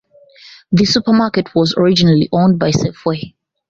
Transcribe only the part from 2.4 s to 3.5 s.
by Safeway.